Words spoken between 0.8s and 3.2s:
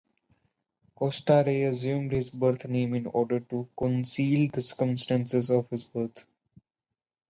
Costa re-assumed his birth name in